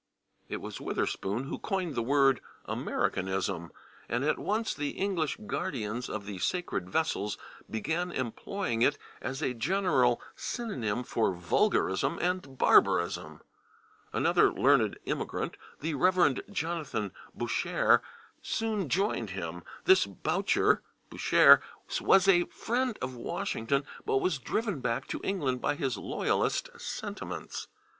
"It 0.49 0.61
was 0.61 0.81
Witherspoon 0.81 1.43
who 1.43 1.59
coined 1.59 1.93
the 1.93 2.01
word 2.01 2.41
/Americanism/ 2.67 3.69
and 4.09 4.23
at 4.23 4.39
once 4.39 4.73
the 4.73 4.97
English 4.97 5.37
guardians 5.45 6.09
of 6.09 6.25
the 6.25 6.39
sacred 6.39 6.89
vessels 6.89 7.37
began 7.69 8.11
employing 8.11 8.81
it 8.81 8.97
as 9.21 9.43
a 9.43 9.53
general 9.53 10.19
synonym 10.35 11.03
for 11.03 11.33
vulgarism 11.35 12.17
and 12.19 12.57
barbarism. 12.57 13.41
Another 14.11 14.51
learned 14.51 14.97
immigrant, 15.05 15.55
the 15.81 15.93
Rev. 15.93 16.41
Jonathan 16.49 17.11
Boucher, 17.35 18.01
soon 18.41 18.89
joined 18.89 19.29
him. 19.29 19.61
This 19.85 20.07
Boucher 20.07 20.81
was 22.01 22.27
a 22.27 22.45
friend 22.45 22.97
of 23.03 23.13
Washington, 23.15 23.83
but 24.07 24.17
was 24.17 24.39
driven 24.39 24.79
back 24.81 25.05
to 25.09 25.21
England 25.23 25.61
by 25.61 25.75
his 25.75 25.95
Loyalist 25.95 26.69
sentiments. 26.81 27.67